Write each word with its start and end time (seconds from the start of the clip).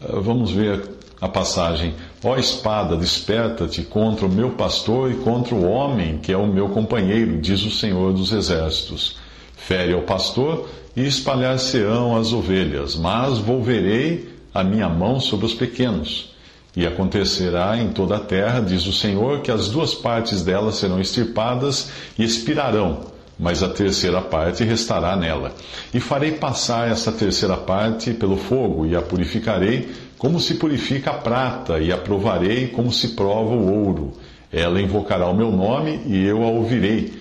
Uh, 0.00 0.20
vamos 0.20 0.50
ver 0.50 0.82
a 1.20 1.28
passagem. 1.28 1.94
Ó 2.24 2.36
espada, 2.36 2.96
desperta-te 2.96 3.82
contra 3.82 4.26
o 4.26 4.32
meu 4.32 4.50
pastor 4.50 5.10
e 5.10 5.16
contra 5.16 5.54
o 5.54 5.68
homem 5.68 6.18
que 6.18 6.32
é 6.32 6.36
o 6.36 6.46
meu 6.46 6.68
companheiro, 6.70 7.38
diz 7.40 7.62
o 7.64 7.70
Senhor 7.70 8.12
dos 8.12 8.32
Exércitos. 8.32 9.18
Fere 9.56 9.92
ao 9.92 10.02
pastor 10.02 10.68
e 10.96 11.06
espalhar-se-ão 11.06 12.16
as 12.16 12.32
ovelhas, 12.32 12.96
mas 12.96 13.38
volverei 13.38 14.28
a 14.52 14.64
minha 14.64 14.88
mão 14.88 15.20
sobre 15.20 15.46
os 15.46 15.54
pequenos. 15.54 16.30
E 16.74 16.86
acontecerá 16.86 17.76
em 17.76 17.90
toda 17.90 18.16
a 18.16 18.20
terra, 18.20 18.60
diz 18.60 18.86
o 18.86 18.92
Senhor, 18.92 19.40
que 19.40 19.50
as 19.50 19.68
duas 19.68 19.94
partes 19.94 20.42
dela 20.42 20.72
serão 20.72 21.00
extirpadas 21.00 21.90
e 22.18 22.24
expirarão, 22.24 23.00
mas 23.40 23.62
a 23.62 23.68
terceira 23.70 24.20
parte 24.20 24.62
restará 24.64 25.16
nela. 25.16 25.54
E 25.94 25.98
farei 25.98 26.32
passar 26.32 26.90
essa 26.90 27.10
terceira 27.10 27.56
parte 27.56 28.12
pelo 28.12 28.36
fogo, 28.36 28.86
e 28.86 28.94
a 28.94 29.00
purificarei 29.00 29.88
como 30.18 30.38
se 30.38 30.56
purifica 30.56 31.12
a 31.12 31.14
prata, 31.14 31.80
e 31.80 31.90
a 31.90 31.96
provarei 31.96 32.68
como 32.68 32.92
se 32.92 33.08
prova 33.08 33.54
o 33.54 33.86
ouro. 33.86 34.12
Ela 34.52 34.82
invocará 34.82 35.26
o 35.26 35.34
meu 35.34 35.50
nome, 35.50 36.02
e 36.06 36.22
eu 36.22 36.42
a 36.42 36.48
ouvirei. 36.48 37.14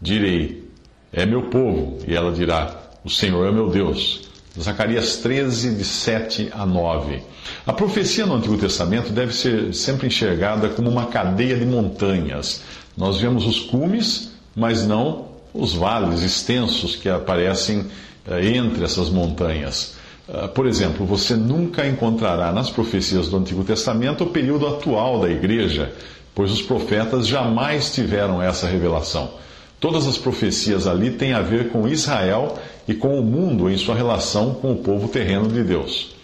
Direi: 0.00 0.70
É 1.12 1.26
meu 1.26 1.42
povo, 1.50 1.98
e 2.06 2.14
ela 2.14 2.30
dirá: 2.30 2.72
O 3.04 3.10
Senhor 3.10 3.44
é 3.48 3.50
meu 3.50 3.68
Deus. 3.68 4.22
Zacarias 4.58 5.16
13, 5.16 5.74
de 5.74 5.84
7 5.84 6.50
a 6.52 6.64
9. 6.64 7.20
A 7.66 7.72
profecia 7.72 8.24
no 8.24 8.36
Antigo 8.36 8.56
Testamento 8.56 9.10
deve 9.10 9.34
ser 9.34 9.74
sempre 9.74 10.06
enxergada 10.06 10.68
como 10.68 10.88
uma 10.88 11.06
cadeia 11.06 11.56
de 11.56 11.66
montanhas. 11.66 12.62
Nós 12.96 13.20
vemos 13.20 13.46
os 13.46 13.60
cumes, 13.60 14.32
mas 14.54 14.86
não 14.86 15.35
os 15.58 15.74
vales 15.74 16.22
extensos 16.22 16.96
que 16.96 17.08
aparecem 17.08 17.86
eh, 18.26 18.56
entre 18.56 18.84
essas 18.84 19.08
montanhas. 19.08 19.94
Eh, 20.28 20.48
por 20.48 20.66
exemplo, 20.66 21.06
você 21.06 21.34
nunca 21.34 21.86
encontrará 21.86 22.52
nas 22.52 22.70
profecias 22.70 23.28
do 23.28 23.36
Antigo 23.36 23.64
Testamento 23.64 24.24
o 24.24 24.30
período 24.30 24.66
atual 24.66 25.20
da 25.20 25.30
igreja, 25.30 25.92
pois 26.34 26.50
os 26.50 26.62
profetas 26.62 27.26
jamais 27.26 27.92
tiveram 27.92 28.42
essa 28.42 28.66
revelação. 28.66 29.30
Todas 29.78 30.06
as 30.06 30.16
profecias 30.16 30.86
ali 30.86 31.10
têm 31.10 31.32
a 31.32 31.42
ver 31.42 31.68
com 31.68 31.86
Israel 31.86 32.58
e 32.88 32.94
com 32.94 33.18
o 33.18 33.22
mundo 33.22 33.70
em 33.70 33.76
sua 33.76 33.94
relação 33.94 34.54
com 34.54 34.72
o 34.72 34.76
povo 34.76 35.08
terreno 35.08 35.48
de 35.48 35.62
Deus. 35.62 36.14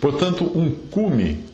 Portanto, 0.00 0.50
um 0.54 0.70
cume 0.70 1.44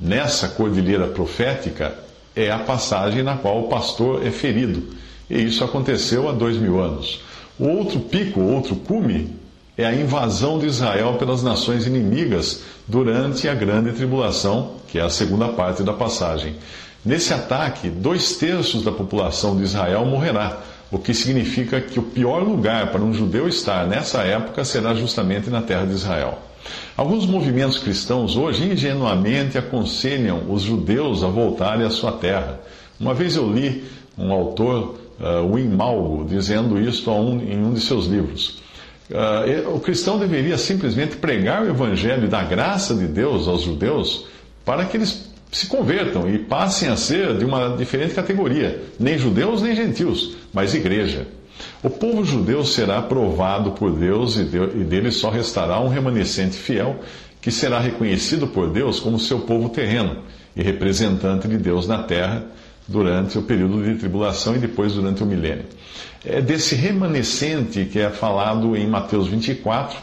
nessa 0.00 0.48
cordilheira 0.48 1.06
profética 1.06 1.94
é 2.34 2.50
a 2.50 2.58
passagem 2.58 3.22
na 3.22 3.36
qual 3.36 3.60
o 3.60 3.68
pastor 3.68 4.26
é 4.26 4.30
ferido. 4.30 4.82
E 5.28 5.42
isso 5.42 5.64
aconteceu 5.64 6.28
há 6.28 6.32
dois 6.32 6.56
mil 6.56 6.80
anos. 6.80 7.20
O 7.58 7.66
outro 7.68 8.00
pico, 8.00 8.40
outro 8.40 8.76
cume, 8.76 9.36
é 9.76 9.84
a 9.84 9.94
invasão 9.94 10.58
de 10.58 10.66
Israel 10.66 11.14
pelas 11.14 11.42
nações 11.42 11.86
inimigas 11.86 12.62
durante 12.86 13.48
a 13.48 13.54
grande 13.54 13.92
tribulação, 13.92 14.74
que 14.88 14.98
é 14.98 15.02
a 15.02 15.10
segunda 15.10 15.48
parte 15.48 15.82
da 15.82 15.92
passagem. 15.92 16.54
Nesse 17.04 17.34
ataque, 17.34 17.88
dois 17.88 18.36
terços 18.36 18.82
da 18.82 18.92
população 18.92 19.56
de 19.56 19.64
Israel 19.64 20.06
morrerá 20.06 20.62
o 20.90 20.98
que 20.98 21.12
significa 21.12 21.80
que 21.80 21.98
o 21.98 22.04
pior 22.04 22.42
lugar 22.42 22.92
para 22.92 23.02
um 23.02 23.12
judeu 23.12 23.48
estar 23.48 23.86
nessa 23.86 24.22
época 24.22 24.64
será 24.64 24.94
justamente 24.94 25.50
na 25.50 25.60
terra 25.60 25.84
de 25.84 25.92
Israel. 25.92 26.38
Alguns 26.96 27.26
movimentos 27.26 27.78
cristãos 27.78 28.36
hoje 28.36 28.64
ingenuamente 28.64 29.58
aconselham 29.58 30.44
os 30.48 30.62
judeus 30.62 31.24
a 31.24 31.26
voltarem 31.26 31.84
à 31.84 31.90
sua 31.90 32.12
terra. 32.12 32.60
Uma 32.98 33.12
vez 33.12 33.34
eu 33.34 33.52
li 33.52 33.84
um 34.16 34.32
autor, 34.32 34.98
uh, 35.20 35.52
Wim 35.52 35.68
Malgo, 35.68 36.24
dizendo 36.24 36.80
isto 36.80 37.10
um, 37.10 37.40
em 37.40 37.64
um 37.64 37.72
de 37.72 37.80
seus 37.80 38.06
livros. 38.06 38.62
Uh, 39.10 39.74
o 39.74 39.80
cristão 39.80 40.18
deveria 40.18 40.56
simplesmente 40.56 41.16
pregar 41.16 41.62
o 41.62 41.68
evangelho 41.68 42.28
da 42.28 42.42
graça 42.42 42.94
de 42.94 43.06
Deus 43.06 43.46
aos 43.46 43.62
judeus 43.62 44.26
para 44.64 44.86
que 44.86 44.96
eles 44.96 45.30
se 45.52 45.66
convertam 45.66 46.28
e 46.28 46.38
passem 46.38 46.88
a 46.88 46.96
ser 46.96 47.36
de 47.36 47.44
uma 47.44 47.76
diferente 47.76 48.14
categoria, 48.14 48.82
nem 48.98 49.18
judeus 49.18 49.62
nem 49.62 49.76
gentios, 49.76 50.36
mas 50.52 50.74
igreja. 50.74 51.28
O 51.82 51.90
povo 51.90 52.24
judeu 52.24 52.64
será 52.64 53.00
provado 53.02 53.72
por 53.72 53.92
Deus 53.92 54.36
e 54.36 54.42
dele 54.42 55.12
só 55.12 55.30
restará 55.30 55.78
um 55.80 55.88
remanescente 55.88 56.56
fiel 56.56 56.96
que 57.40 57.50
será 57.50 57.78
reconhecido 57.78 58.46
por 58.46 58.70
Deus 58.70 58.98
como 58.98 59.18
seu 59.18 59.40
povo 59.40 59.68
terreno 59.68 60.22
e 60.56 60.62
representante 60.62 61.46
de 61.46 61.58
Deus 61.58 61.86
na 61.86 62.02
terra 62.02 62.46
durante 62.86 63.38
o 63.38 63.42
período 63.42 63.82
de 63.82 63.94
tribulação 63.98 64.54
e 64.54 64.58
depois 64.58 64.92
durante 64.92 65.22
o 65.22 65.26
milênio. 65.26 65.64
É 66.24 66.40
desse 66.40 66.74
remanescente 66.74 67.84
que 67.84 67.98
é 67.98 68.10
falado 68.10 68.76
em 68.76 68.86
Mateus 68.86 69.28
24 69.28 69.98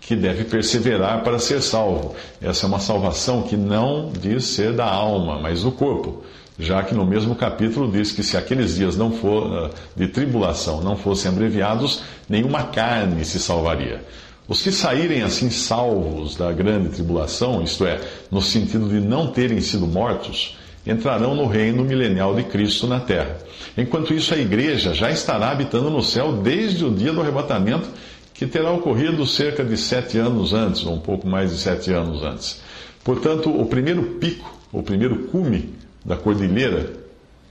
que 0.00 0.14
deve 0.14 0.44
perseverar 0.44 1.22
para 1.22 1.38
ser 1.38 1.62
salvo. 1.62 2.14
Essa 2.40 2.66
é 2.66 2.68
uma 2.68 2.78
salvação 2.78 3.42
que 3.42 3.56
não 3.56 4.12
diz 4.12 4.44
ser 4.44 4.72
da 4.74 4.84
alma, 4.84 5.40
mas 5.40 5.62
do 5.62 5.72
corpo, 5.72 6.22
já 6.58 6.82
que 6.82 6.94
no 6.94 7.06
mesmo 7.06 7.34
capítulo 7.34 7.90
diz 7.90 8.12
que 8.12 8.22
se 8.22 8.36
aqueles 8.36 8.76
dias 8.76 8.96
não 8.96 9.10
for, 9.12 9.50
ah, 9.52 9.70
de 9.96 10.06
tribulação 10.06 10.82
não 10.82 10.96
fossem 10.96 11.30
abreviados, 11.30 12.02
nenhuma 12.28 12.64
carne 12.64 13.24
se 13.24 13.40
salvaria. 13.40 14.04
Os 14.46 14.60
que 14.60 14.70
saírem 14.70 15.22
assim 15.22 15.48
salvos 15.48 16.36
da 16.36 16.52
grande 16.52 16.90
tribulação, 16.90 17.62
isto 17.62 17.86
é, 17.86 17.98
no 18.30 18.42
sentido 18.42 18.90
de 18.90 19.00
não 19.00 19.28
terem 19.28 19.58
sido 19.62 19.86
mortos, 19.86 20.58
entrarão 20.86 21.34
no 21.34 21.46
reino 21.46 21.84
milenial 21.84 22.34
de 22.34 22.44
Cristo 22.44 22.86
na 22.86 23.00
terra. 23.00 23.38
Enquanto 23.76 24.12
isso, 24.12 24.34
a 24.34 24.38
igreja 24.38 24.94
já 24.94 25.10
estará 25.10 25.50
habitando 25.50 25.90
no 25.90 26.02
céu 26.02 26.32
desde 26.32 26.84
o 26.84 26.90
dia 26.90 27.12
do 27.12 27.20
arrebatamento 27.20 27.88
que 28.34 28.46
terá 28.46 28.70
ocorrido 28.72 29.24
cerca 29.26 29.64
de 29.64 29.76
sete 29.76 30.18
anos 30.18 30.52
antes, 30.52 30.84
ou 30.84 30.94
um 30.94 31.00
pouco 31.00 31.26
mais 31.26 31.50
de 31.50 31.58
sete 31.58 31.92
anos 31.92 32.22
antes. 32.22 32.60
Portanto, 33.04 33.48
o 33.48 33.66
primeiro 33.66 34.02
pico, 34.20 34.52
o 34.72 34.82
primeiro 34.82 35.28
cume 35.28 35.74
da 36.04 36.16
cordilheira 36.16 36.92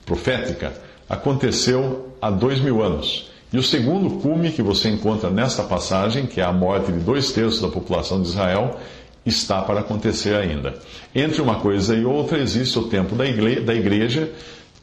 profética 0.05 0.73
aconteceu 1.09 2.13
há 2.21 2.29
dois 2.29 2.59
mil 2.59 2.83
anos. 2.83 3.31
E 3.51 3.57
o 3.57 3.63
segundo 3.63 4.19
cume 4.19 4.51
que 4.51 4.61
você 4.61 4.89
encontra 4.89 5.29
nesta 5.29 5.63
passagem, 5.63 6.25
que 6.25 6.41
é 6.41 6.43
a 6.43 6.51
morte 6.51 6.91
de 6.91 6.99
dois 6.99 7.31
terços 7.31 7.61
da 7.61 7.67
população 7.67 8.21
de 8.21 8.27
Israel, 8.27 8.79
está 9.25 9.61
para 9.61 9.79
acontecer 9.79 10.35
ainda. 10.35 10.75
Entre 11.13 11.41
uma 11.41 11.55
coisa 11.55 11.95
e 11.95 12.03
outra 12.05 12.39
existe 12.39 12.77
o 12.77 12.87
tempo 12.89 13.15
da 13.15 13.25
igreja, 13.75 14.31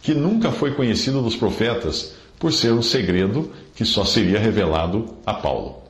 que 0.02 0.14
nunca 0.14 0.50
foi 0.50 0.74
conhecido 0.74 1.20
dos 1.22 1.36
profetas, 1.36 2.14
por 2.38 2.52
ser 2.52 2.72
um 2.72 2.82
segredo 2.82 3.52
que 3.74 3.84
só 3.84 4.04
seria 4.04 4.38
revelado 4.38 5.14
a 5.26 5.34
Paulo. 5.34 5.89